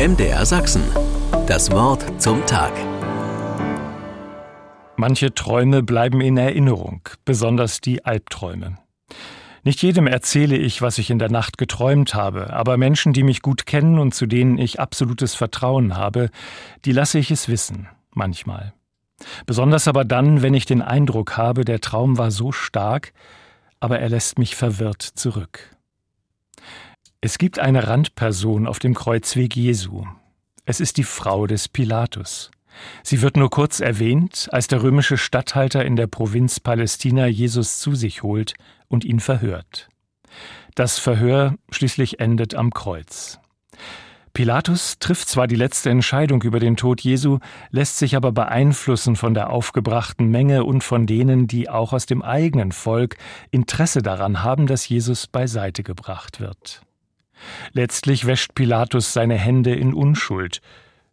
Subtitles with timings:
[0.00, 0.82] MDR Sachsen.
[1.46, 2.72] Das Wort zum Tag.
[4.96, 8.78] Manche Träume bleiben in Erinnerung, besonders die Albträume.
[9.62, 13.42] Nicht jedem erzähle ich, was ich in der Nacht geträumt habe, aber Menschen, die mich
[13.42, 16.30] gut kennen und zu denen ich absolutes Vertrauen habe,
[16.86, 18.72] die lasse ich es wissen, manchmal.
[19.44, 23.12] Besonders aber dann, wenn ich den Eindruck habe, der Traum war so stark,
[23.80, 25.76] aber er lässt mich verwirrt zurück.
[27.22, 30.06] Es gibt eine Randperson auf dem Kreuzweg Jesu.
[30.64, 32.50] Es ist die Frau des Pilatus.
[33.02, 37.94] Sie wird nur kurz erwähnt, als der römische Statthalter in der Provinz Palästina Jesus zu
[37.94, 38.54] sich holt
[38.88, 39.90] und ihn verhört.
[40.74, 43.38] Das Verhör schließlich endet am Kreuz.
[44.32, 47.38] Pilatus trifft zwar die letzte Entscheidung über den Tod Jesu,
[47.70, 52.22] lässt sich aber beeinflussen von der aufgebrachten Menge und von denen, die auch aus dem
[52.22, 53.18] eigenen Volk
[53.50, 56.82] Interesse daran haben, dass Jesus beiseite gebracht wird.
[57.72, 60.60] Letztlich wäscht Pilatus seine Hände in Unschuld,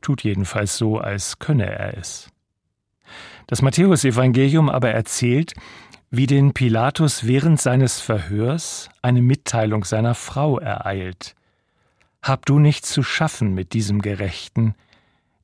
[0.00, 2.30] tut jedenfalls so, als könne er es.
[3.46, 5.54] Das Matthäusevangelium aber erzählt,
[6.10, 11.34] wie den Pilatus während seines Verhörs eine Mitteilung seiner Frau ereilt.
[12.22, 14.74] Hab du nichts zu schaffen mit diesem Gerechten,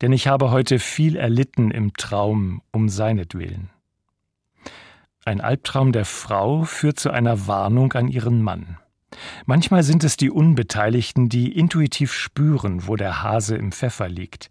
[0.01, 3.71] denn ich habe heute viel erlitten im Traum um seinetwillen.
[5.25, 8.79] Ein Albtraum der Frau führt zu einer Warnung an ihren Mann.
[9.47, 14.51] Manchmal sind es die Unbeteiligten, die intuitiv spüren, wo der Hase im Pfeffer liegt.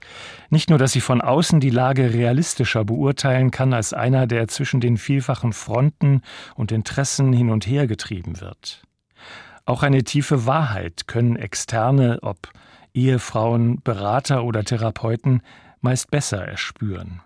[0.50, 4.80] Nicht nur, dass sie von außen die Lage realistischer beurteilen kann als einer, der zwischen
[4.80, 6.22] den vielfachen Fronten
[6.56, 8.84] und Interessen hin und her getrieben wird.
[9.66, 12.52] Auch eine tiefe Wahrheit können Externe, ob
[12.94, 15.42] Ehefrauen, Berater oder Therapeuten,
[15.82, 17.22] meist besser erspüren.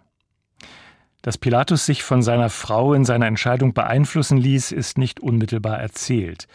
[1.22, 6.48] Dass Pilatus sich von seiner Frau in seiner Entscheidung beeinflussen ließ, ist nicht unmittelbar erzählt.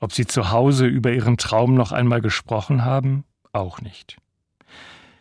[0.00, 4.18] Ob sie zu Hause über ihren Traum noch einmal gesprochen haben, auch nicht.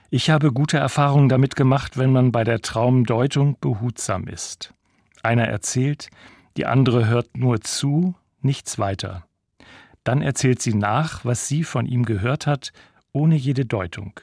[0.09, 4.73] Ich habe gute Erfahrungen damit gemacht, wenn man bei der Traumdeutung behutsam ist.
[5.23, 6.09] Einer erzählt,
[6.57, 9.25] die andere hört nur zu, nichts weiter.
[10.03, 12.71] Dann erzählt sie nach, was sie von ihm gehört hat,
[13.11, 14.19] ohne jede Deutung.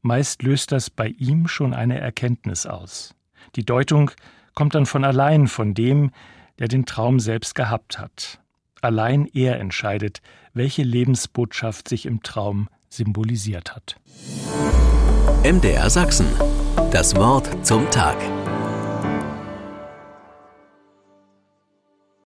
[0.00, 3.14] Meist löst das bei ihm schon eine Erkenntnis aus.
[3.56, 4.10] Die Deutung
[4.54, 6.10] kommt dann von allein von dem,
[6.58, 8.40] der den Traum selbst gehabt hat.
[8.84, 10.20] Allein er entscheidet,
[10.52, 13.96] welche Lebensbotschaft sich im Traum symbolisiert hat.
[15.42, 16.26] MDR Sachsen.
[16.90, 18.18] Das Wort zum Tag.